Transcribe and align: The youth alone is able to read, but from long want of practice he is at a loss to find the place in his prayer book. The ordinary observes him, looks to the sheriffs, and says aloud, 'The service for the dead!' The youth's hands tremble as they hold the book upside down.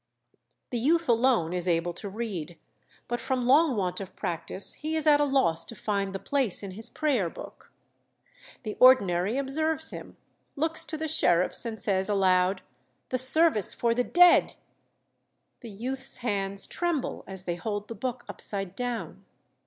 The 0.71 0.79
youth 0.79 1.07
alone 1.07 1.53
is 1.53 1.67
able 1.67 1.93
to 1.93 2.09
read, 2.09 2.57
but 3.07 3.21
from 3.21 3.45
long 3.45 3.75
want 3.77 3.99
of 4.01 4.15
practice 4.15 4.73
he 4.73 4.95
is 4.95 5.05
at 5.05 5.21
a 5.21 5.25
loss 5.25 5.63
to 5.65 5.75
find 5.75 6.11
the 6.11 6.17
place 6.17 6.63
in 6.63 6.71
his 6.71 6.89
prayer 6.89 7.29
book. 7.29 7.71
The 8.63 8.75
ordinary 8.79 9.37
observes 9.37 9.91
him, 9.91 10.17
looks 10.55 10.83
to 10.85 10.97
the 10.97 11.07
sheriffs, 11.07 11.65
and 11.67 11.79
says 11.79 12.09
aloud, 12.09 12.63
'The 13.09 13.19
service 13.19 13.75
for 13.75 13.93
the 13.93 14.03
dead!' 14.03 14.55
The 15.59 15.69
youth's 15.69 16.17
hands 16.17 16.65
tremble 16.65 17.23
as 17.27 17.43
they 17.43 17.53
hold 17.55 17.87
the 17.87 17.93
book 17.93 18.25
upside 18.27 18.75
down. 18.75 19.23